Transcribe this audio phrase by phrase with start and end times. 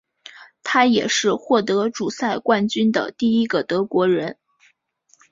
[0.63, 4.35] 他也是获得主赛冠军的第一个德国人。